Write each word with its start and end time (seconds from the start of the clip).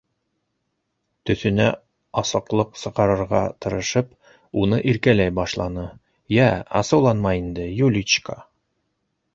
Төҫөнә 1.29 1.67
асыҡлыҡ 2.21 2.79
сығарырға 2.85 3.43
тырышып, 3.67 4.17
уны 4.63 4.81
иркәләй 4.95 5.35
башланы:- 5.43 5.85
Йә, 6.39 6.51
асыуланма 6.83 7.37
инде, 7.45 7.69
Юличка! 7.85 8.43